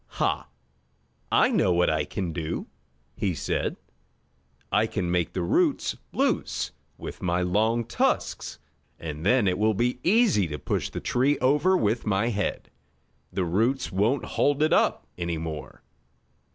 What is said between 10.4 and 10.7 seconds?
to